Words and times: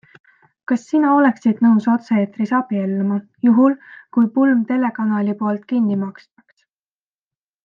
Kas 0.69 0.85
sina 0.91 1.09
oleksid 1.17 1.59
nõus 1.65 1.85
otse-eetris 1.95 2.53
abielluma, 2.61 3.19
juhul, 3.49 3.77
kui 4.17 4.31
pulm 4.39 4.65
telekanali 4.73 5.37
poolt 5.43 5.69
kinni 5.75 6.01
makstaks? 6.07 6.61